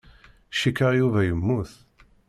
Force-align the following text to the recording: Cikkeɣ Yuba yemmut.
Cikkeɣ 0.59 0.91
Yuba 0.95 1.21
yemmut. 1.23 1.71